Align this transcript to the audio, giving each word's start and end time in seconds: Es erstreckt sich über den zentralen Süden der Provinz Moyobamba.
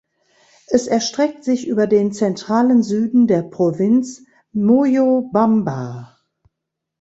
Es 0.65 0.87
erstreckt 0.87 1.43
sich 1.43 1.67
über 1.67 1.85
den 1.85 2.11
zentralen 2.11 2.81
Süden 2.81 3.27
der 3.27 3.43
Provinz 3.43 4.23
Moyobamba. 4.51 6.17